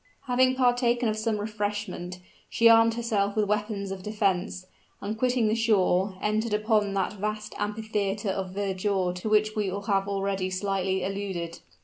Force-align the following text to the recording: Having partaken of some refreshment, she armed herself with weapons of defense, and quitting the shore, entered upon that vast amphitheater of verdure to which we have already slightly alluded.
Having 0.23 0.55
partaken 0.55 1.07
of 1.09 1.15
some 1.15 1.37
refreshment, 1.37 2.17
she 2.49 2.67
armed 2.67 2.95
herself 2.95 3.35
with 3.35 3.45
weapons 3.45 3.91
of 3.91 4.01
defense, 4.01 4.65
and 4.99 5.15
quitting 5.15 5.47
the 5.47 5.53
shore, 5.53 6.17
entered 6.23 6.55
upon 6.55 6.95
that 6.95 7.13
vast 7.13 7.53
amphitheater 7.59 8.29
of 8.29 8.49
verdure 8.55 9.13
to 9.13 9.29
which 9.29 9.55
we 9.55 9.67
have 9.67 9.85
already 10.07 10.49
slightly 10.49 11.03
alluded. 11.03 11.59